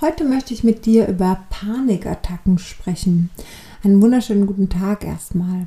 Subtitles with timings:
[0.00, 3.28] Heute möchte ich mit dir über Panikattacken sprechen.
[3.84, 5.66] Einen wunderschönen guten Tag erstmal.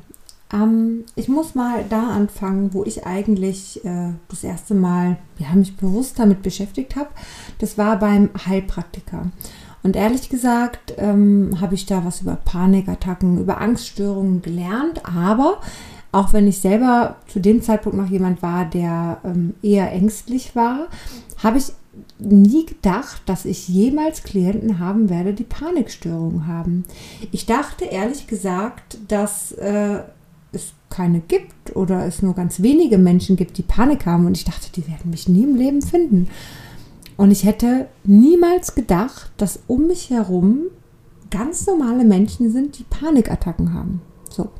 [0.52, 5.76] Ähm, ich muss mal da anfangen, wo ich eigentlich äh, das erste Mal ja, mich
[5.76, 7.10] bewusst damit beschäftigt habe.
[7.60, 9.30] Das war beim Heilpraktiker.
[9.84, 15.60] Und ehrlich gesagt ähm, habe ich da was über Panikattacken, über Angststörungen gelernt, aber
[16.10, 20.88] auch wenn ich selber zu dem Zeitpunkt noch jemand war, der ähm, eher ängstlich war,
[21.40, 21.72] habe ich
[22.18, 26.84] nie gedacht, dass ich jemals Klienten haben werde, die Panikstörungen haben.
[27.32, 30.00] Ich dachte ehrlich gesagt, dass äh,
[30.52, 34.26] es keine gibt oder es nur ganz wenige Menschen gibt, die Panik haben.
[34.26, 36.28] Und ich dachte, die werden mich nie im Leben finden.
[37.16, 40.62] Und ich hätte niemals gedacht, dass um mich herum
[41.30, 44.00] ganz normale Menschen sind, die Panikattacken haben.
[44.30, 44.50] So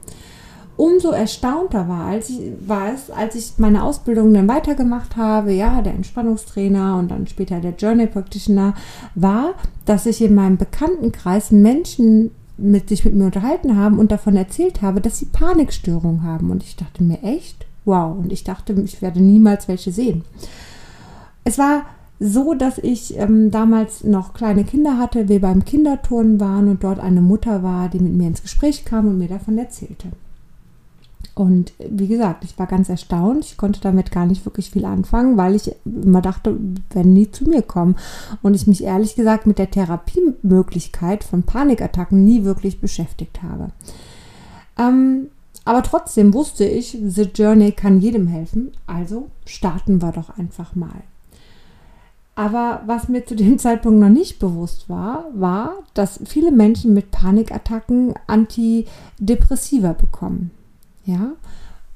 [0.77, 5.83] umso erstaunter war, als ich, war es, als ich meine Ausbildung dann weitergemacht habe, ja,
[5.83, 8.74] der Entspannungstrainer und dann später der Journey Practitioner,
[9.14, 14.36] war, dass ich in meinem Bekanntenkreis Menschen mit sich mit mir unterhalten haben und davon
[14.36, 16.50] erzählt habe, dass sie Panikstörungen haben.
[16.50, 18.16] Und ich dachte mir echt, wow.
[18.16, 20.25] Und ich dachte, ich werde niemals welche sehen.
[21.44, 21.83] Es war
[22.20, 27.00] so, dass ich ähm, damals noch kleine Kinder hatte, wir beim Kinderturnen waren und dort
[27.00, 30.09] eine Mutter war, die mit mir ins Gespräch kam und mir davon erzählte.
[31.34, 33.44] Und wie gesagt, ich war ganz erstaunt.
[33.44, 36.56] Ich konnte damit gar nicht wirklich viel anfangen, weil ich immer dachte,
[36.91, 37.96] wenn nie zu mir kommen.
[38.42, 43.70] Und ich mich ehrlich gesagt mit der Therapiemöglichkeit von Panikattacken nie wirklich beschäftigt habe.
[44.78, 45.28] Ähm,
[45.64, 48.70] aber trotzdem wusste ich, The Journey kann jedem helfen.
[48.86, 51.02] Also starten wir doch einfach mal.
[52.36, 57.10] Aber was mir zu dem Zeitpunkt noch nicht bewusst war, war, dass viele Menschen mit
[57.10, 60.52] Panikattacken Antidepressiva bekommen
[61.05, 61.34] ja,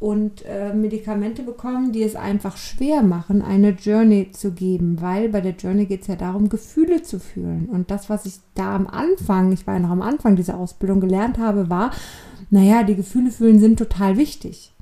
[0.01, 5.41] und äh, Medikamente bekommen, die es einfach schwer machen, eine Journey zu geben, weil bei
[5.41, 7.69] der Journey geht es ja darum, Gefühle zu fühlen.
[7.69, 11.01] Und das, was ich da am Anfang, ich war ja noch am Anfang dieser Ausbildung
[11.01, 11.91] gelernt habe, war,
[12.51, 14.73] naja, die Gefühle fühlen sind total wichtig.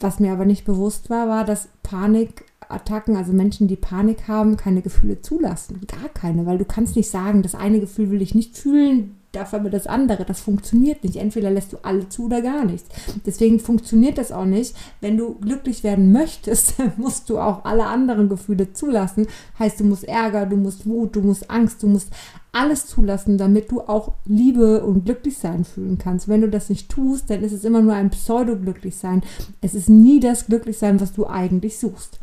[0.00, 4.82] Was mir aber nicht bewusst war, war, dass Panikattacken, also Menschen, die Panik haben, keine
[4.82, 5.80] Gefühle zulassen.
[5.86, 9.60] Gar keine, weil du kannst nicht sagen, das eine Gefühl will ich nicht fühlen, dafür
[9.60, 10.24] aber das andere.
[10.24, 11.16] Das funktioniert nicht.
[11.16, 12.88] Entweder lässt du alle zu oder gar nichts.
[13.26, 14.74] Deswegen funktioniert das auch nicht.
[15.00, 19.26] Wenn du glücklich werden möchtest, musst du auch alle anderen Gefühle zulassen.
[19.58, 22.10] Heißt, du musst Ärger, du musst Wut, du musst Angst, du musst
[22.52, 26.26] alles zulassen, damit du auch Liebe und Glücklichsein fühlen kannst.
[26.28, 29.22] Wenn du das nicht tust, dann ist es immer nur ein Pseudo-Glücklichsein.
[29.60, 32.18] Es ist nie das Glücklichsein, was du eigentlich suchst.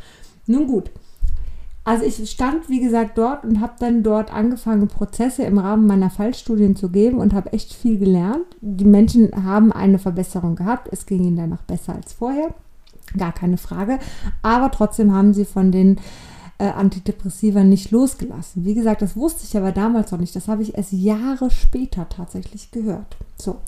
[0.46, 0.92] Nun gut,
[1.88, 6.10] also ich stand, wie gesagt, dort und habe dann dort angefangen, Prozesse im Rahmen meiner
[6.10, 8.44] Fallstudien zu geben und habe echt viel gelernt.
[8.60, 10.90] Die Menschen haben eine Verbesserung gehabt.
[10.92, 12.54] Es ging ihnen danach besser als vorher.
[13.16, 14.00] Gar keine Frage.
[14.42, 15.98] Aber trotzdem haben sie von den
[16.58, 18.66] äh, Antidepressiva nicht losgelassen.
[18.66, 20.36] Wie gesagt, das wusste ich aber damals noch nicht.
[20.36, 23.16] Das habe ich erst Jahre später tatsächlich gehört.
[23.38, 23.62] So.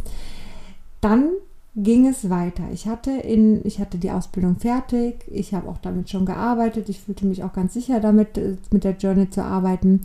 [0.99, 1.29] Dann
[1.75, 2.63] ging es weiter.
[2.73, 7.01] Ich hatte, in, ich hatte die Ausbildung fertig, ich habe auch damit schon gearbeitet, ich
[7.01, 10.01] fühlte mich auch ganz sicher damit, äh, mit der Journey zu arbeiten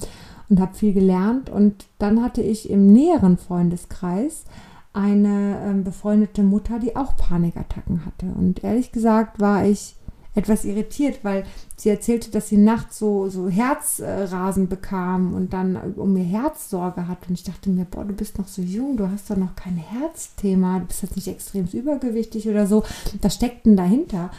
[0.48, 1.50] und habe viel gelernt.
[1.50, 4.44] Und dann hatte ich im näheren Freundeskreis
[4.92, 8.26] eine äh, befreundete Mutter, die auch Panikattacken hatte.
[8.26, 9.96] Und ehrlich gesagt war ich
[10.34, 11.44] etwas irritiert, weil
[11.76, 17.06] sie erzählte, dass sie nachts so, so Herzrasen bekam und dann um ihr Herz Sorge
[17.06, 17.28] hat.
[17.28, 19.76] Und ich dachte mir, boah, du bist noch so jung, du hast doch noch kein
[19.76, 22.82] Herzthema, du bist jetzt nicht extrem übergewichtig oder so.
[23.20, 24.30] Das steckt denn dahinter?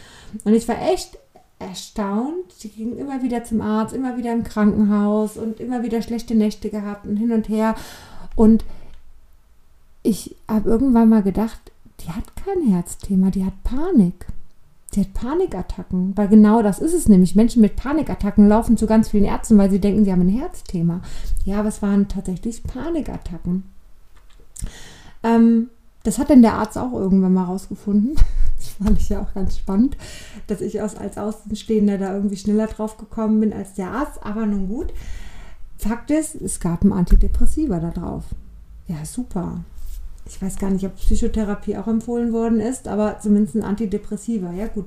[0.44, 1.18] Und ich war echt
[1.58, 2.52] erstaunt.
[2.56, 6.70] Sie ging immer wieder zum Arzt, immer wieder im Krankenhaus und immer wieder schlechte Nächte
[6.70, 7.74] gehabt und hin und her.
[8.34, 8.64] Und
[10.02, 11.58] ich habe irgendwann mal gedacht,
[12.00, 14.26] die hat kein Herzthema, die hat Panik.
[14.96, 17.36] Sie hat Panikattacken, weil genau das ist es nämlich.
[17.36, 21.02] Menschen mit Panikattacken laufen zu ganz vielen Ärzten, weil sie denken, sie haben ein Herzthema.
[21.44, 23.64] Ja, aber es waren tatsächlich Panikattacken.
[25.22, 25.68] Ähm,
[26.02, 28.16] das hat dann der Arzt auch irgendwann mal rausgefunden.
[28.56, 29.98] Das fand ich ja auch ganz spannend,
[30.46, 34.24] dass ich als Außenstehender da irgendwie schneller drauf gekommen bin als der Arzt.
[34.24, 34.94] Aber nun gut.
[35.76, 38.24] Fakt ist, es gab ein Antidepressiva da drauf.
[38.88, 39.60] Ja, super
[40.26, 44.52] ich weiß gar nicht, ob Psychotherapie auch empfohlen worden ist, aber zumindest ein Antidepressiva.
[44.52, 44.86] Ja, gut.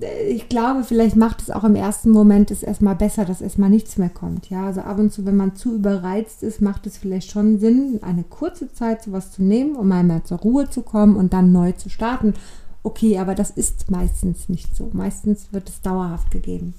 [0.00, 3.70] Äh, ich glaube, vielleicht macht es auch im ersten Moment es erstmal besser, dass erstmal
[3.70, 4.50] nichts mehr kommt.
[4.50, 8.00] Ja, also ab und zu, wenn man zu überreizt ist, macht es vielleicht schon Sinn,
[8.02, 11.72] eine kurze Zeit sowas zu nehmen, um einmal zur Ruhe zu kommen und dann neu
[11.72, 12.34] zu starten.
[12.82, 14.90] Okay, aber das ist meistens nicht so.
[14.92, 16.74] Meistens wird es dauerhaft gegeben.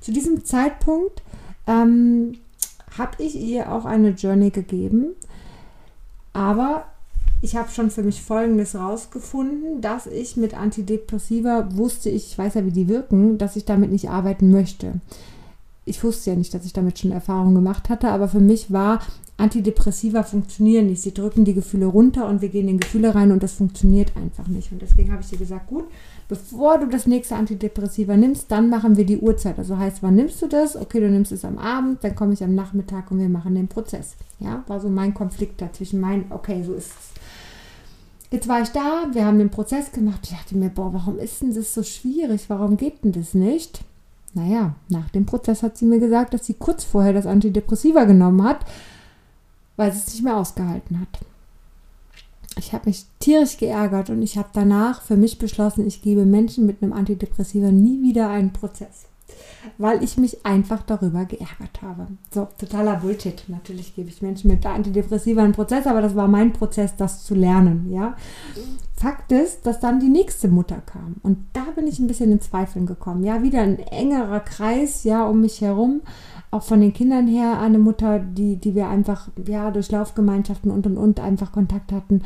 [0.00, 1.22] Zu diesem Zeitpunkt
[1.66, 2.38] ähm,
[2.98, 5.14] habe ich ihr auch eine Journey gegeben,
[6.32, 6.86] aber
[7.42, 12.64] ich habe schon für mich Folgendes rausgefunden, dass ich mit Antidepressiva wusste, ich weiß ja,
[12.64, 14.94] wie die wirken, dass ich damit nicht arbeiten möchte.
[15.84, 19.00] ich wusste ja nicht, dass ich damit schon Erfahrungen gemacht hatte, aber für mich war
[19.36, 21.02] Antidepressiva funktionieren nicht.
[21.02, 24.46] Sie drücken die Gefühle runter und wir gehen in Gefühle rein und das funktioniert einfach
[24.46, 24.70] nicht.
[24.70, 25.84] Und deswegen habe ich dir gesagt, gut,
[26.28, 29.58] bevor du das nächste Antidepressiva nimmst, dann machen wir die Uhrzeit.
[29.58, 30.76] Also heißt, wann nimmst du das?
[30.76, 33.66] Okay, du nimmst es am Abend, dann komme ich am Nachmittag und wir machen den
[33.66, 34.14] Prozess.
[34.38, 37.11] Ja, war so mein Konflikt dazwischen mein, okay, so ist es.
[38.32, 40.20] Jetzt war ich da, wir haben den Prozess gemacht.
[40.24, 42.48] Ich dachte mir, boah, warum ist denn das so schwierig?
[42.48, 43.84] Warum geht denn das nicht?
[44.34, 48.42] Naja, nach dem Prozess hat sie mir gesagt, dass sie kurz vorher das Antidepressiva genommen
[48.42, 48.64] hat,
[49.76, 51.20] weil sie es nicht mehr ausgehalten hat
[52.58, 56.66] ich habe mich tierisch geärgert und ich habe danach für mich beschlossen, ich gebe Menschen
[56.66, 59.06] mit einem Antidepressiva nie wieder einen Prozess,
[59.78, 62.08] weil ich mich einfach darüber geärgert habe.
[62.32, 63.44] So, totaler Bullshit.
[63.48, 67.34] Natürlich gebe ich Menschen mit Antidepressiva einen Prozess, aber das war mein Prozess, das zu
[67.34, 68.16] lernen, ja.
[68.94, 72.40] Fakt ist, dass dann die nächste Mutter kam und da bin ich ein bisschen in
[72.40, 73.24] Zweifeln gekommen.
[73.24, 76.02] Ja, wieder ein engerer Kreis, ja, um mich herum
[76.52, 80.86] auch von den Kindern her eine Mutter, die, die wir einfach, ja, durch Laufgemeinschaften und
[80.86, 82.22] und und einfach Kontakt hatten.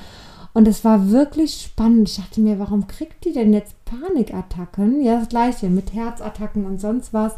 [0.57, 2.09] Und es war wirklich spannend.
[2.09, 5.03] Ich dachte mir, warum kriegt die denn jetzt Panikattacken?
[5.05, 7.35] Ja, das gleiche mit Herzattacken und sonst was.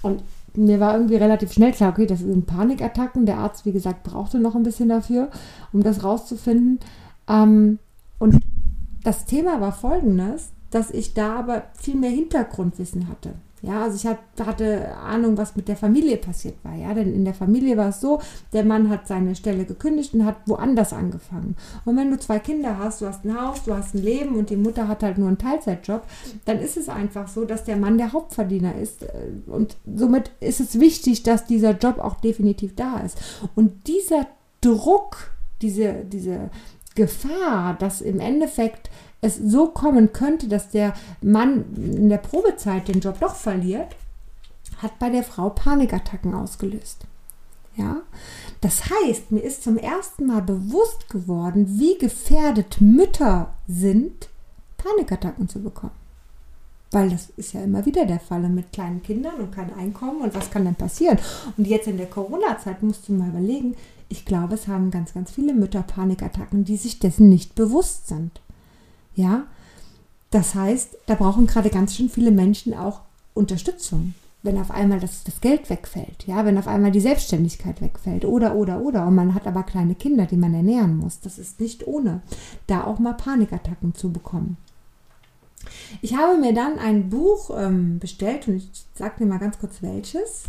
[0.00, 0.22] Und
[0.54, 3.26] mir war irgendwie relativ schnell klar, okay, das sind Panikattacken.
[3.26, 5.28] Der Arzt, wie gesagt, brauchte noch ein bisschen dafür,
[5.74, 6.80] um das rauszufinden.
[7.28, 7.80] Ähm,
[8.18, 8.40] und
[9.04, 13.34] das Thema war folgendes, dass ich da aber viel mehr Hintergrundwissen hatte.
[13.62, 16.74] Ja, also ich hatte Ahnung, was mit der Familie passiert war.
[16.74, 18.20] Ja, denn in der Familie war es so,
[18.52, 21.56] der Mann hat seine Stelle gekündigt und hat woanders angefangen.
[21.84, 24.50] Und wenn du zwei Kinder hast, du hast ein Haus, du hast ein Leben und
[24.50, 26.02] die Mutter hat halt nur einen Teilzeitjob,
[26.44, 29.04] dann ist es einfach so, dass der Mann der Hauptverdiener ist.
[29.46, 33.18] Und somit ist es wichtig, dass dieser Job auch definitiv da ist.
[33.54, 34.26] Und dieser
[34.60, 35.32] Druck,
[35.62, 36.50] diese, diese
[36.94, 38.90] Gefahr, dass im Endeffekt
[39.20, 43.96] es so kommen könnte, dass der Mann in der Probezeit den Job doch verliert,
[44.80, 47.04] hat bei der Frau Panikattacken ausgelöst.
[47.76, 48.02] Ja,
[48.60, 54.28] das heißt, mir ist zum ersten Mal bewusst geworden, wie gefährdet Mütter sind,
[54.76, 55.92] Panikattacken zu bekommen.
[56.90, 60.34] Weil das ist ja immer wieder der Fall mit kleinen Kindern und kein Einkommen und
[60.34, 61.18] was kann denn passieren?
[61.56, 63.76] Und jetzt in der Corona-Zeit musst du mal überlegen,
[64.08, 68.40] ich glaube, es haben ganz, ganz viele Mütter Panikattacken, die sich dessen nicht bewusst sind.
[69.18, 69.48] Ja,
[70.30, 73.00] das heißt, da brauchen gerade ganz schön viele Menschen auch
[73.34, 78.24] Unterstützung, wenn auf einmal das, das Geld wegfällt, ja, wenn auf einmal die Selbstständigkeit wegfällt
[78.24, 79.08] oder, oder, oder.
[79.08, 81.18] Und man hat aber kleine Kinder, die man ernähren muss.
[81.18, 82.20] Das ist nicht ohne,
[82.68, 84.56] da auch mal Panikattacken zu bekommen.
[86.00, 89.82] Ich habe mir dann ein Buch ähm, bestellt und ich sage dir mal ganz kurz
[89.82, 90.44] welches.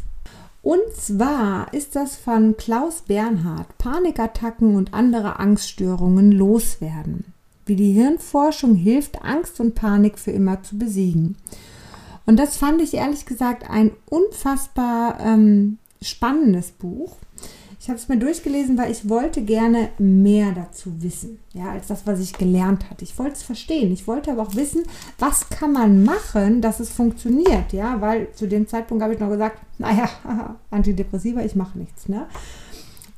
[0.62, 7.34] Und zwar ist das von Klaus Bernhard, Panikattacken und andere Angststörungen loswerden
[7.70, 11.38] wie die Hirnforschung hilft, Angst und Panik für immer zu besiegen.
[12.26, 17.16] Und das fand ich ehrlich gesagt ein unfassbar ähm, spannendes Buch.
[17.82, 22.06] Ich habe es mir durchgelesen, weil ich wollte gerne mehr dazu wissen, ja, als das,
[22.06, 23.06] was ich gelernt hatte.
[23.06, 23.92] Ich wollte es verstehen.
[23.94, 24.84] Ich wollte aber auch wissen,
[25.18, 29.30] was kann man machen, dass es funktioniert, ja, weil zu dem Zeitpunkt habe ich noch
[29.30, 30.10] gesagt, naja,
[30.72, 32.28] Antidepressiva, ich mache nichts, ne?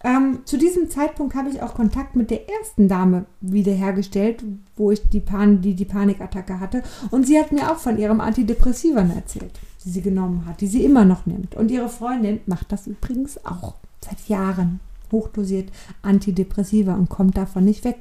[0.04, 4.44] Ähm, zu diesem Zeitpunkt habe ich auch Kontakt mit der ersten Dame wiederhergestellt,
[4.76, 6.82] wo ich die, Pan die, die Panikattacke hatte.
[7.12, 10.84] Und sie hat mir auch von ihrem Antidepressivan erzählt, die sie genommen hat, die sie
[10.84, 11.56] immer noch nimmt.
[11.56, 14.80] Und ihre Freundin macht das übrigens auch seit Jahren.
[15.12, 15.70] Hochdosiert
[16.04, 17.98] Antidepressiva und kommt davon nicht weg.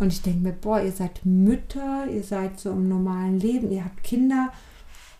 [0.00, 3.84] Und ich denke mir, boah, ihr seid Mütter, ihr seid so im normalen Leben, ihr
[3.84, 4.52] habt Kinder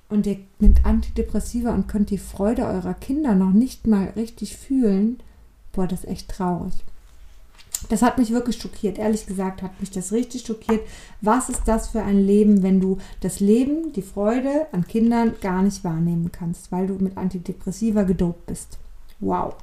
[0.08, 5.18] und ihr nimmt Antidepressiva und könnt die Freude eurer Kinder noch nicht mal richtig fühlen
[5.72, 6.74] boah, das ist echt traurig.
[7.88, 8.98] Das hat mich wirklich schockiert.
[8.98, 10.80] Ehrlich gesagt hat mich das richtig schockiert.
[11.20, 15.62] Was ist das für ein Leben, wenn du das Leben, die Freude an Kindern gar
[15.62, 18.78] nicht wahrnehmen kannst, weil du mit Antidepressiva gedopt bist?
[19.20, 19.54] Wow.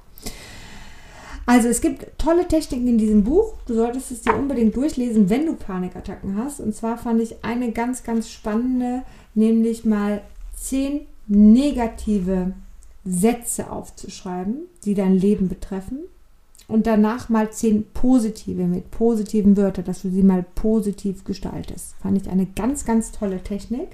[1.45, 3.53] Also es gibt tolle Techniken in diesem Buch.
[3.67, 6.59] Du solltest es dir unbedingt durchlesen, wenn du Panikattacken hast.
[6.59, 9.03] Und zwar fand ich eine ganz, ganz spannende,
[9.35, 10.21] nämlich mal
[10.55, 12.53] zehn negative
[13.05, 15.99] Sätze aufzuschreiben, die dein Leben betreffen.
[16.67, 21.93] Und danach mal zehn positive mit positiven Wörtern, dass du sie mal positiv gestaltest.
[22.01, 23.89] Fand ich eine ganz, ganz tolle Technik.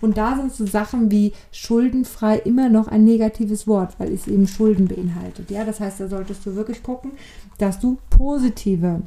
[0.00, 4.46] Und da sind so Sachen wie schuldenfrei immer noch ein negatives Wort, weil es eben
[4.46, 5.50] Schulden beinhaltet.
[5.50, 7.12] Ja, das heißt, da solltest du wirklich gucken,
[7.58, 9.02] dass du positive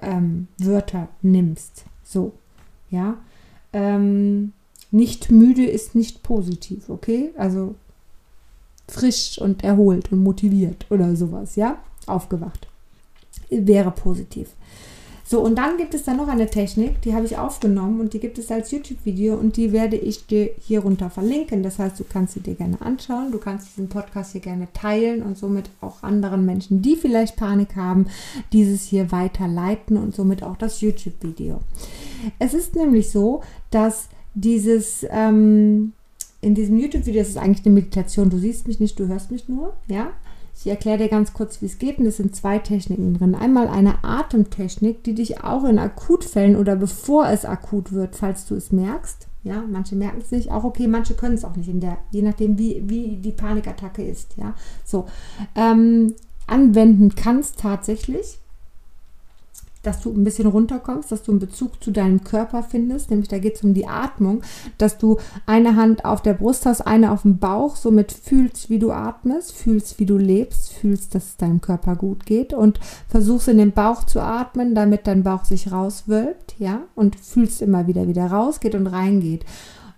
[0.00, 1.86] ähm, Wörter nimmst.
[2.04, 2.32] So,
[2.88, 3.16] ja.
[3.72, 4.52] Ähm,
[4.92, 7.32] nicht müde ist nicht positiv, okay?
[7.36, 7.74] Also
[8.88, 11.78] frisch und erholt und motiviert oder sowas, ja?
[12.06, 12.68] Aufgewacht.
[13.50, 14.48] Wäre positiv.
[15.28, 18.20] So, und dann gibt es dann noch eine Technik, die habe ich aufgenommen und die
[18.20, 21.64] gibt es als YouTube-Video und die werde ich dir hier runter verlinken.
[21.64, 25.24] Das heißt, du kannst sie dir gerne anschauen, du kannst diesen Podcast hier gerne teilen
[25.24, 28.06] und somit auch anderen Menschen, die vielleicht Panik haben,
[28.52, 31.58] dieses hier weiterleiten und somit auch das YouTube-Video.
[32.38, 35.92] Es ist nämlich so, dass dieses ähm,
[36.40, 38.30] in diesem YouTube-Video, ist eigentlich eine Meditation.
[38.30, 40.10] Du siehst mich nicht, du hörst mich nur, ja.
[40.58, 41.98] Ich erkläre dir ganz kurz, wie es geht.
[41.98, 43.34] Und es sind zwei Techniken drin.
[43.34, 48.54] Einmal eine Atemtechnik, die dich auch in Akutfällen oder bevor es akut wird, falls du
[48.54, 49.28] es merkst.
[49.42, 52.22] Ja, manche merken es nicht, auch okay, manche können es auch nicht in der, je
[52.22, 54.36] nachdem, wie, wie die Panikattacke ist.
[54.36, 55.06] Ja, so
[55.54, 56.14] ähm,
[56.48, 58.40] anwenden kannst tatsächlich
[59.86, 63.38] dass du ein bisschen runterkommst, dass du einen Bezug zu deinem Körper findest, nämlich da
[63.38, 64.42] geht es um die Atmung,
[64.78, 68.78] dass du eine Hand auf der Brust hast, eine auf dem Bauch, somit fühlst, wie
[68.78, 72.52] du atmest, fühlst, wie du lebst, fühlst, dass es deinem Körper gut geht.
[72.52, 77.62] Und versuchst in den Bauch zu atmen, damit dein Bauch sich rauswölbt, ja, und fühlst
[77.62, 79.44] immer wieder, wie der rausgeht und reingeht.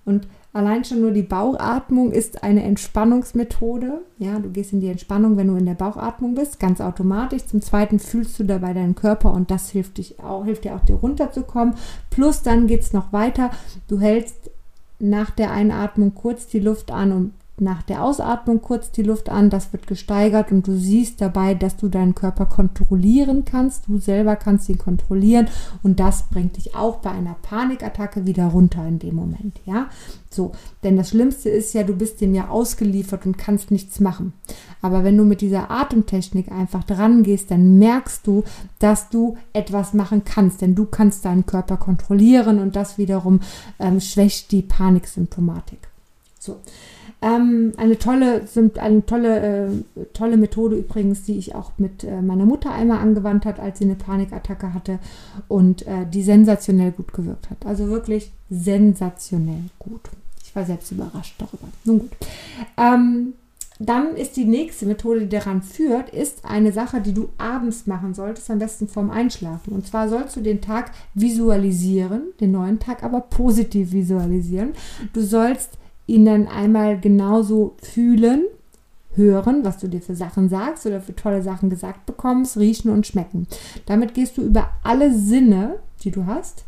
[0.04, 4.00] Und Allein schon nur die Bauchatmung ist eine Entspannungsmethode.
[4.18, 7.46] Ja, du gehst in die Entspannung, wenn du in der Bauchatmung bist, ganz automatisch.
[7.46, 10.84] Zum Zweiten fühlst du dabei deinen Körper und das hilft, dich auch, hilft dir auch,
[10.84, 11.74] dir runterzukommen.
[12.10, 13.50] Plus dann geht es noch weiter.
[13.88, 14.50] Du hältst
[14.98, 19.50] nach der Einatmung kurz die Luft an und nach der Ausatmung kurz die Luft an,
[19.50, 23.88] das wird gesteigert und du siehst dabei, dass du deinen Körper kontrollieren kannst.
[23.88, 25.48] Du selber kannst ihn kontrollieren
[25.82, 29.88] und das bringt dich auch bei einer Panikattacke wieder runter in dem Moment, ja?
[30.30, 30.52] So,
[30.84, 34.34] denn das Schlimmste ist ja, du bist dem ja ausgeliefert und kannst nichts machen.
[34.82, 38.44] Aber wenn du mit dieser Atemtechnik einfach dran gehst, dann merkst du,
[38.78, 43.40] dass du etwas machen kannst, denn du kannst deinen Körper kontrollieren und das wiederum
[43.78, 45.88] ähm, schwächt die Paniksymptomatik.
[46.38, 46.56] So.
[47.20, 48.42] Ähm, eine tolle,
[48.76, 49.40] eine tolle,
[49.96, 53.78] äh, tolle Methode übrigens, die ich auch mit äh, meiner Mutter einmal angewandt hat, als
[53.78, 55.00] sie eine Panikattacke hatte
[55.48, 57.66] und äh, die sensationell gut gewirkt hat.
[57.66, 60.02] Also wirklich sensationell gut.
[60.44, 61.68] Ich war selbst überrascht darüber.
[61.84, 62.10] Nun gut.
[62.76, 63.34] Ähm,
[63.80, 68.12] dann ist die nächste Methode, die daran führt, ist eine Sache, die du abends machen
[68.12, 69.72] solltest, am besten vorm Einschlafen.
[69.72, 74.72] Und zwar sollst du den Tag visualisieren, den neuen Tag aber positiv visualisieren.
[75.12, 78.46] Du sollst ihn dann einmal genauso fühlen,
[79.14, 83.06] hören, was du dir für Sachen sagst oder für tolle Sachen gesagt bekommst, riechen und
[83.06, 83.46] schmecken.
[83.86, 86.64] Damit gehst du über alle Sinne, die du hast,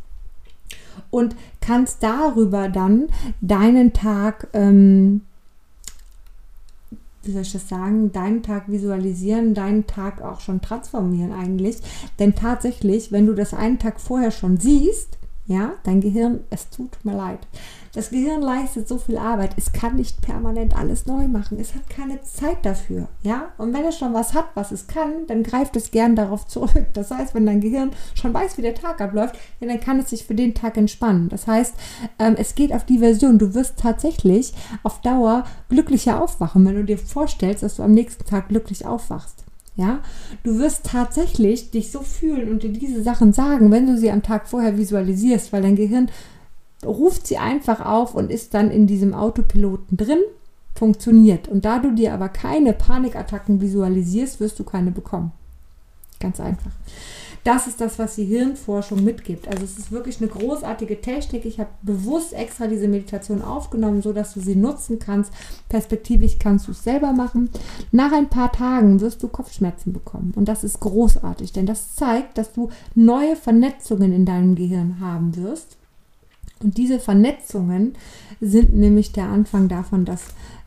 [1.11, 3.07] und kannst darüber dann
[3.41, 5.23] deinen Tag, ähm,
[7.23, 11.79] wie soll ich das sagen, deinen Tag visualisieren, deinen Tag auch schon transformieren eigentlich.
[12.19, 15.20] Denn tatsächlich, wenn du das einen Tag vorher schon siehst,
[15.51, 17.41] ja, dein Gehirn, es tut mir leid.
[17.93, 19.51] Das Gehirn leistet so viel Arbeit.
[19.57, 21.59] Es kann nicht permanent alles neu machen.
[21.59, 23.09] Es hat keine Zeit dafür.
[23.23, 23.49] Ja?
[23.59, 26.87] Und wenn es schon was hat, was es kann, dann greift es gern darauf zurück.
[26.93, 30.11] Das heißt, wenn dein Gehirn schon weiß, wie der Tag abläuft, ja, dann kann es
[30.11, 31.29] sich für den Tag entspannen.
[31.29, 31.75] Das heißt,
[32.21, 33.41] ähm, es geht auf die Version.
[33.41, 34.55] Du wirst tatsächlich
[34.85, 39.50] auf Dauer glücklicher aufwachen, wenn du dir vorstellst, dass du am nächsten Tag glücklich aufwachst.
[39.81, 40.01] Ja,
[40.43, 44.23] du wirst tatsächlich dich so fühlen und dir diese Sachen sagen, wenn du sie am
[44.23, 46.11] Tag vorher visualisierst, weil dein Gehirn
[46.85, 50.19] ruft sie einfach auf und ist dann in diesem Autopiloten drin,
[50.75, 51.49] funktioniert.
[51.49, 55.33] Und da du dir aber keine Panikattacken visualisierst, wirst du keine bekommen.
[56.21, 56.73] Ganz einfach.
[57.43, 59.49] Das ist das, was die Hirnforschung mitgibt.
[59.49, 61.47] Also es ist wirklich eine großartige Technik.
[61.47, 65.33] Ich habe bewusst extra diese Meditation aufgenommen, so dass du sie nutzen kannst.
[65.69, 67.49] Perspektivisch kannst du es selber machen.
[67.93, 70.33] Nach ein paar Tagen wirst du Kopfschmerzen bekommen.
[70.37, 75.37] Und das ist großartig, denn das zeigt, dass du neue Vernetzungen in deinem Gehirn haben
[75.37, 75.79] wirst.
[76.63, 77.95] Und diese Vernetzungen
[78.43, 80.25] sind nämlich der Anfang davon, dass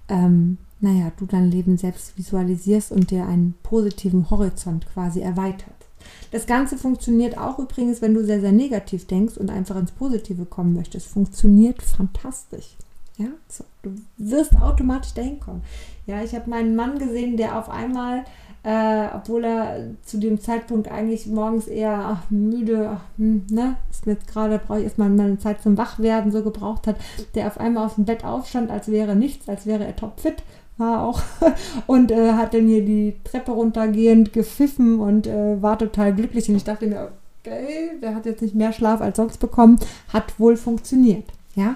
[0.10, 5.83] ähm, naja, du dein Leben selbst visualisierst und dir einen positiven Horizont quasi erweitert.
[6.32, 10.46] Das Ganze funktioniert auch übrigens, wenn du sehr, sehr negativ denkst und einfach ins Positive
[10.46, 11.08] kommen möchtest.
[11.08, 12.76] Funktioniert fantastisch.
[13.18, 15.62] Ja, so, du wirst automatisch dahin kommen.
[16.08, 18.24] Ja, ich habe meinen Mann gesehen, der auf einmal,
[18.64, 24.08] äh, obwohl er zu dem Zeitpunkt eigentlich morgens eher ach, müde, ach, hm, ne, ist
[24.08, 26.96] mir jetzt gerade, brauche ich erstmal meine Zeit zum Wachwerden so gebraucht hat,
[27.36, 30.42] der auf einmal aus dem Bett aufstand, als wäre nichts, als wäre er topfit
[30.78, 31.22] war auch
[31.88, 36.56] und äh, hat dann hier die Treppe runtergehend gepfiffen und äh, war total glücklich und
[36.56, 37.12] ich dachte mir,
[37.42, 39.80] okay, der hat jetzt nicht mehr Schlaf als sonst bekommen,
[40.12, 41.26] hat wohl funktioniert,
[41.56, 41.76] ja.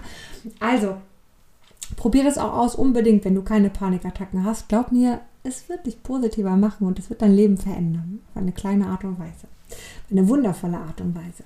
[0.60, 0.96] Also,
[1.96, 4.70] probier das auch aus unbedingt, wenn du keine Panikattacken hast.
[4.70, 8.20] Glaub mir, es wird dich positiver machen und es wird dein Leben verändern.
[8.30, 9.48] Auf eine kleine Art und Weise.
[9.70, 11.44] Auf eine wundervolle Art und Weise.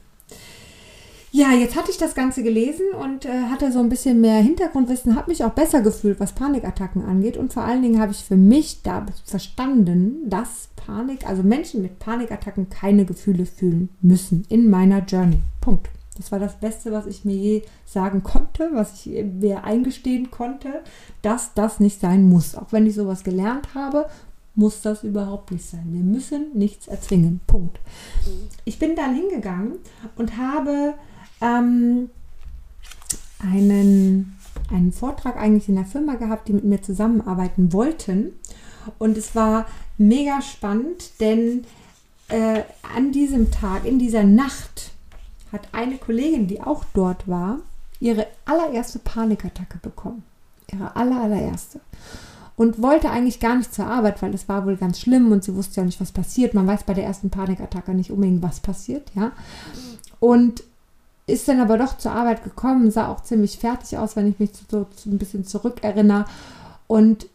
[1.34, 5.16] Ja, jetzt hatte ich das Ganze gelesen und äh, hatte so ein bisschen mehr Hintergrundwissen,
[5.16, 7.38] habe mich auch besser gefühlt, was Panikattacken angeht.
[7.38, 12.00] Und vor allen Dingen habe ich für mich da verstanden, dass Panik, also Menschen mit
[12.00, 15.38] Panikattacken keine Gefühle fühlen müssen in meiner Journey.
[15.62, 15.90] Punkt.
[16.18, 20.82] Das war das Beste, was ich mir je sagen konnte, was ich mir eingestehen konnte,
[21.22, 22.56] dass das nicht sein muss.
[22.56, 24.08] Auch wenn ich sowas gelernt habe,
[24.56, 25.86] muss das überhaupt nicht sein.
[25.92, 27.40] Wir müssen nichts erzwingen.
[27.48, 27.80] Punkt.
[28.66, 29.76] Ich bin dann hingegangen
[30.18, 30.96] und habe
[31.42, 32.10] ähm,
[33.40, 34.38] einen,
[34.72, 38.34] einen Vortrag eigentlich in der Firma gehabt, die mit mir zusammenarbeiten wollten.
[38.98, 39.66] Und es war
[39.98, 41.66] mega spannend, denn
[42.30, 42.64] äh,
[42.96, 44.92] an diesem Tag, in dieser Nacht,
[45.52, 47.60] hat eine Kollegin, die auch dort war,
[48.00, 50.24] ihre allererste Panikattacke bekommen.
[50.72, 51.82] Ihre aller, allererste.
[52.56, 55.56] Und wollte eigentlich gar nicht zur Arbeit, weil es war wohl ganz schlimm und sie
[55.56, 56.54] wusste ja nicht, was passiert.
[56.54, 59.32] Man weiß bei der ersten Panikattacke nicht unbedingt, was passiert, ja.
[60.20, 60.64] Und
[61.28, 64.52] ist dann aber doch zur Arbeit gekommen, sah auch ziemlich fertig aus, wenn ich mich
[64.70, 66.26] so, so ein bisschen zurückerinnere.
[66.88, 67.28] Und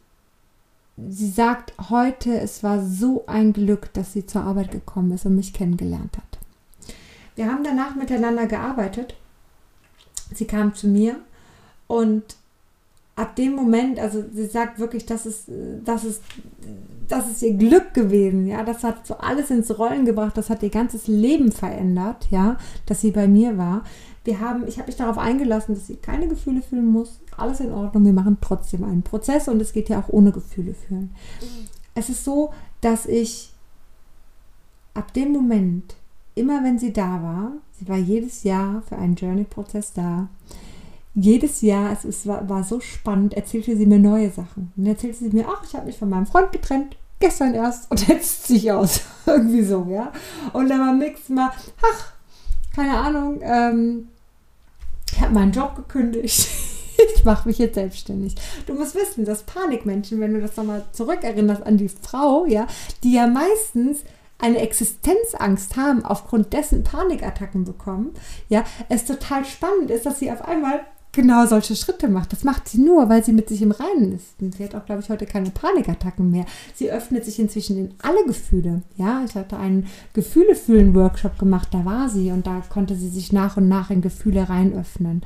[0.96, 5.36] sie sagt heute, es war so ein Glück, dass sie zur Arbeit gekommen ist und
[5.36, 6.38] mich kennengelernt hat.
[7.36, 9.14] Wir haben danach miteinander gearbeitet.
[10.34, 11.16] Sie kam zu mir
[11.86, 12.36] und
[13.16, 15.50] ab dem Moment, also sie sagt wirklich, das ist,
[15.84, 16.22] das ist,
[17.08, 20.62] das ist ihr Glück gewesen, ja, das hat so alles ins Rollen gebracht, das hat
[20.62, 23.84] ihr ganzes Leben verändert, ja, dass sie bei mir war.
[24.24, 27.72] Wir haben, ich habe mich darauf eingelassen, dass sie keine Gefühle fühlen muss, alles in
[27.72, 31.10] Ordnung, wir machen trotzdem einen Prozess und es geht ja auch ohne Gefühle fühlen.
[31.94, 33.50] Es ist so, dass ich
[34.94, 35.94] ab dem Moment
[36.36, 40.28] immer wenn sie da war, sie war jedes Jahr für einen Journey-Prozess da,
[41.16, 44.72] jedes Jahr, es, es war, war, so spannend, erzählte sie mir neue Sachen.
[44.76, 48.06] Und erzählte sie mir, ach, ich habe mich von meinem Freund getrennt, gestern erst, und
[48.08, 49.00] jetzt ziehe ich aus.
[49.26, 50.12] Irgendwie so, ja.
[50.52, 51.50] Und dann beim nächsten Mal,
[51.82, 52.12] ach,
[52.74, 54.08] keine Ahnung, ähm,
[55.10, 56.48] ich habe meinen Job gekündigt.
[57.16, 58.34] ich mache mich jetzt selbstständig.
[58.66, 62.66] Du musst wissen, dass Panikmenschen, wenn du das nochmal zurückerinnerst an die Frau, ja,
[63.02, 64.04] die ja meistens
[64.38, 68.12] eine Existenzangst haben, aufgrund dessen Panikattacken bekommen,
[68.50, 70.84] ja, es total spannend ist, dass sie auf einmal
[71.16, 72.32] genau solche Schritte macht.
[72.32, 74.40] Das macht sie nur, weil sie mit sich im Reinen ist.
[74.40, 76.44] Und sie hat auch, glaube ich, heute keine Panikattacken mehr.
[76.74, 78.82] Sie öffnet sich inzwischen in alle Gefühle.
[78.96, 83.56] Ja, ich hatte einen Gefühle-Fühlen-Workshop gemacht, da war sie und da konnte sie sich nach
[83.56, 85.22] und nach in Gefühle reinöffnen.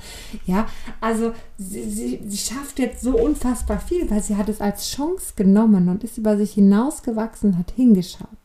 [0.46, 0.66] Ja,
[1.00, 5.33] also sie, sie, sie schafft jetzt so unfassbar viel, weil sie hat es als Chance
[5.35, 8.39] genommen und ist über sich hinausgewachsen, hat hingeschaut.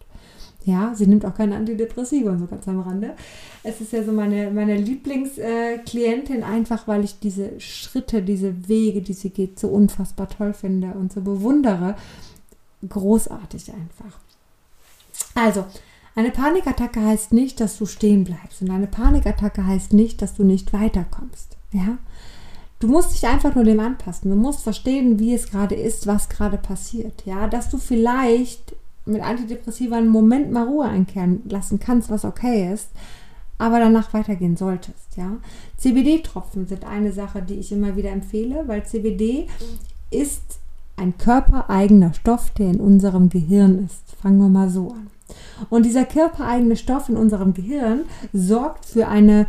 [0.65, 3.13] Ja, sie nimmt auch keine Antidepressiva, so ganz am Rande.
[3.61, 9.13] Es ist ja so meine, meine Lieblingsklientin, einfach weil ich diese Schritte, diese Wege, die
[9.13, 11.95] sie geht, so unfassbar toll finde und so bewundere.
[12.87, 14.19] Großartig einfach.
[15.35, 15.65] Also,
[16.15, 18.61] eine Panikattacke heißt nicht, dass du stehen bleibst.
[18.63, 21.57] Und eine Panikattacke heißt nicht, dass du nicht weiterkommst.
[21.71, 21.99] Ja?
[22.79, 24.31] Du musst dich einfach nur dem anpassen.
[24.31, 27.23] Du musst verstehen, wie es gerade ist, was gerade passiert.
[27.25, 32.71] Ja, dass du vielleicht mit Antidepressiva einen Moment mal Ruhe einkehren lassen kannst, was okay
[32.73, 32.89] ist,
[33.57, 35.15] aber danach weitergehen solltest.
[35.15, 35.37] Ja?
[35.77, 39.47] CBD-Tropfen sind eine Sache, die ich immer wieder empfehle, weil CBD
[40.11, 40.59] ist
[40.97, 44.15] ein körpereigener Stoff, der in unserem Gehirn ist.
[44.21, 45.07] Fangen wir mal so an.
[45.69, 49.47] Und dieser körpereigene Stoff in unserem Gehirn sorgt für eine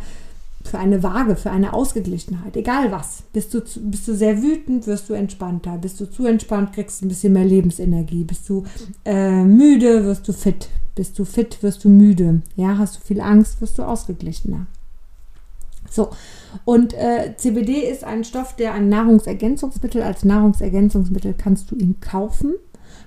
[0.67, 3.23] für eine Waage, für eine Ausgeglichenheit, egal was.
[3.33, 5.77] Bist du, bist du sehr wütend, wirst du entspannter.
[5.77, 8.23] Bist du zu entspannt, kriegst du ein bisschen mehr Lebensenergie.
[8.23, 8.63] Bist du
[9.05, 10.69] äh, müde, wirst du fit.
[10.95, 12.41] Bist du fit, wirst du müde.
[12.55, 14.67] Ja, hast du viel Angst, wirst du ausgeglichener.
[15.89, 16.09] So,
[16.65, 22.55] und äh, CBD ist ein Stoff, der ein Nahrungsergänzungsmittel, als Nahrungsergänzungsmittel kannst du ihn kaufen.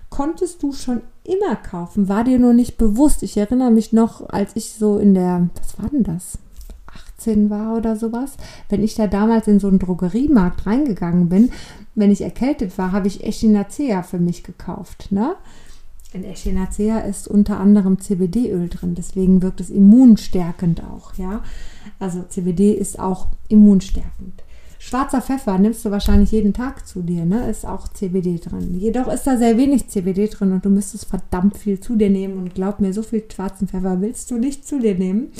[0.08, 3.22] Konntest du schon immer kaufen, war dir nur nicht bewusst.
[3.22, 6.38] Ich erinnere mich noch, als ich so in der, was war denn das?
[7.20, 8.36] 18 war oder sowas,
[8.68, 11.50] wenn ich da damals in so einen Drogeriemarkt reingegangen bin,
[11.94, 15.08] wenn ich erkältet war, habe ich Echinacea für mich gekauft.
[15.10, 15.34] Ne?
[16.12, 21.14] In Echinacea ist unter anderem CBD-Öl drin, deswegen wirkt es immunstärkend auch.
[21.14, 21.42] Ja?
[21.98, 24.42] Also CBD ist auch immunstärkend.
[24.82, 27.50] Schwarzer Pfeffer nimmst du wahrscheinlich jeden Tag zu dir, ne?
[27.50, 28.78] Ist auch CBD drin.
[28.78, 32.38] Jedoch ist da sehr wenig CBD drin und du müsstest verdammt viel zu dir nehmen.
[32.38, 35.32] Und glaub mir, so viel schwarzen Pfeffer willst du nicht zu dir nehmen.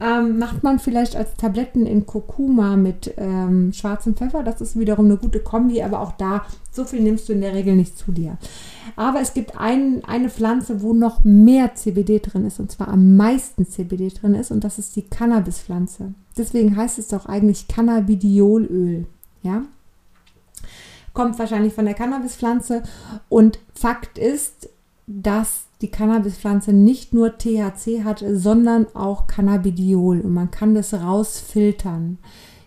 [0.00, 4.44] Ähm, macht man vielleicht als Tabletten in Kurkuma mit ähm, schwarzem Pfeffer.
[4.44, 7.52] Das ist wiederum eine gute Kombi, aber auch da, so viel nimmst du in der
[7.52, 8.38] Regel nicht zu dir.
[8.94, 13.16] Aber es gibt ein, eine Pflanze, wo noch mehr CBD drin ist und zwar am
[13.16, 16.14] meisten CBD drin ist und das ist die Cannabispflanze.
[16.36, 19.06] Deswegen heißt es doch eigentlich Cannabidiolöl.
[19.42, 19.64] Ja?
[21.12, 22.84] Kommt wahrscheinlich von der Cannabispflanze
[23.28, 24.68] und Fakt ist,
[25.08, 32.18] dass die Cannabispflanze nicht nur THC hat, sondern auch Cannabidiol und man kann das rausfiltern.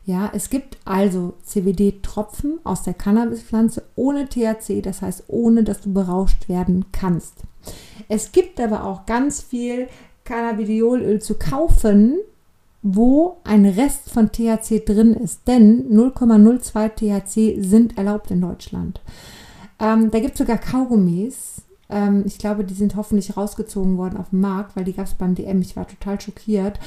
[0.04, 5.94] Ja, es gibt also CBD-Tropfen aus der Cannabispflanze ohne THC, das heißt ohne, dass du
[5.94, 7.36] berauscht werden kannst.
[8.08, 9.88] Es gibt aber auch ganz viel
[10.24, 12.18] Cannabidiolöl zu kaufen,
[12.82, 15.48] wo ein Rest von THC drin ist.
[15.48, 19.02] Denn 0,02 THC sind erlaubt in Deutschland.
[19.80, 21.51] Ähm, da gibt es sogar Kaugummis.
[21.92, 25.14] Ähm, ich glaube, die sind hoffentlich rausgezogen worden auf dem Markt, weil die gab es
[25.14, 25.62] beim DM.
[25.62, 26.80] Ich war total schockiert.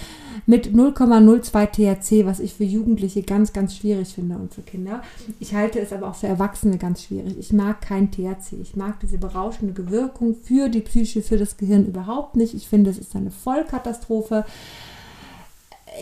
[0.46, 5.02] Mit 0,02 THC, was ich für Jugendliche ganz, ganz schwierig finde und für Kinder.
[5.38, 7.36] Ich halte es aber auch für Erwachsene ganz schwierig.
[7.38, 8.54] Ich mag kein THC.
[8.60, 12.54] Ich mag diese berauschende Wirkung für die Psyche, für das Gehirn überhaupt nicht.
[12.54, 14.44] Ich finde, es ist eine Vollkatastrophe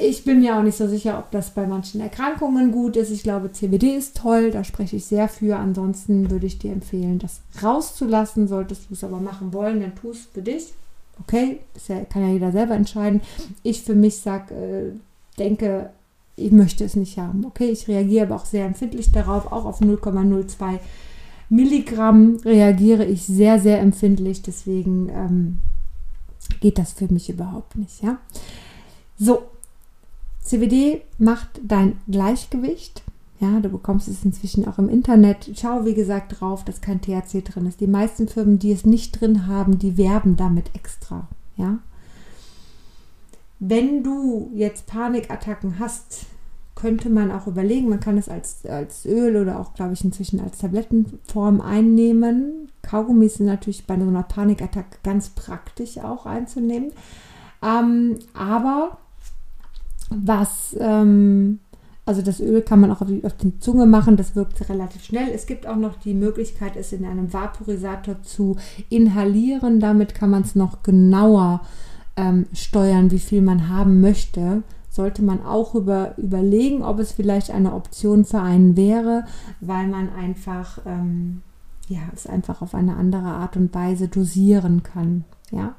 [0.00, 3.10] ich bin mir auch nicht so sicher, ob das bei manchen Erkrankungen gut ist.
[3.10, 5.56] Ich glaube, CBD ist toll, da spreche ich sehr für.
[5.56, 8.48] Ansonsten würde ich dir empfehlen, das rauszulassen.
[8.48, 10.72] Solltest du es aber machen wollen, dann tu es für dich.
[11.20, 13.20] Okay, das kann ja jeder selber entscheiden.
[13.62, 14.92] Ich für mich sag, äh,
[15.38, 15.90] denke,
[16.36, 17.44] ich möchte es nicht haben.
[17.44, 20.78] Okay, ich reagiere aber auch sehr empfindlich darauf, auch auf 0,02
[21.50, 24.40] Milligramm reagiere ich sehr, sehr empfindlich.
[24.40, 25.58] Deswegen ähm,
[26.60, 28.02] geht das für mich überhaupt nicht.
[28.02, 28.18] Ja,
[29.18, 29.42] so
[30.42, 33.02] CBD macht dein Gleichgewicht.
[33.40, 35.50] Ja, du bekommst es inzwischen auch im Internet.
[35.56, 37.80] Schau, wie gesagt, drauf, dass kein THC drin ist.
[37.80, 41.26] Die meisten Firmen, die es nicht drin haben, die werben damit extra.
[41.56, 41.78] Ja.
[43.58, 46.26] Wenn du jetzt Panikattacken hast,
[46.74, 50.40] könnte man auch überlegen, man kann es als, als Öl oder auch, glaube ich, inzwischen
[50.40, 52.70] als Tablettenform einnehmen.
[52.82, 56.90] Kaugummis sind natürlich bei so einer Panikattacke ganz praktisch auch einzunehmen.
[57.62, 58.98] Ähm, aber
[60.24, 61.60] was, ähm,
[62.04, 65.04] also das Öl kann man auch auf die, auf die, Zunge machen, das wirkt relativ
[65.04, 65.30] schnell.
[65.32, 68.56] Es gibt auch noch die Möglichkeit, es in einem Vaporisator zu
[68.88, 69.80] inhalieren.
[69.80, 71.60] Damit kann man es noch genauer
[72.16, 74.62] ähm, steuern, wie viel man haben möchte.
[74.90, 79.24] Sollte man auch über, überlegen, ob es vielleicht eine Option für einen wäre,
[79.60, 81.40] weil man einfach, ähm,
[81.88, 85.24] ja, es einfach auf eine andere Art und Weise dosieren kann.
[85.50, 85.76] Ja.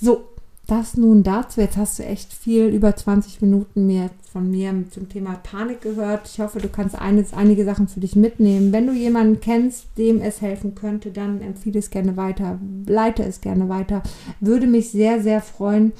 [0.00, 0.24] So,
[0.66, 1.60] das nun dazu.
[1.60, 6.26] Jetzt hast du echt viel, über 20 Minuten mehr von mir zum Thema Panik gehört.
[6.26, 8.72] Ich hoffe, du kannst eines, einige Sachen für dich mitnehmen.
[8.72, 13.40] Wenn du jemanden kennst, dem es helfen könnte, dann empfehle es gerne weiter, leite es
[13.40, 14.02] gerne weiter.
[14.40, 15.92] Würde mich sehr, sehr freuen.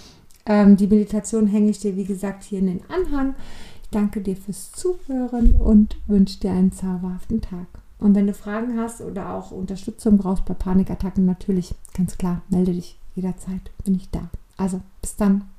[0.46, 3.34] Ähm, die Meditation hänge ich dir, wie gesagt, hier in den Anhang.
[3.82, 7.66] Ich danke dir fürs Zuhören und wünsche dir einen zauberhaften Tag.
[7.98, 12.72] Und wenn du Fragen hast oder auch Unterstützung brauchst bei Panikattacken, natürlich, ganz klar, melde
[12.72, 13.70] dich jederzeit.
[13.84, 14.30] Bin ich da.
[14.62, 15.50] Also, bis dann.